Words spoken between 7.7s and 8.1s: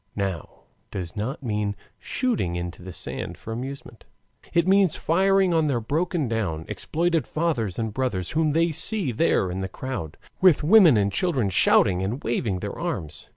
and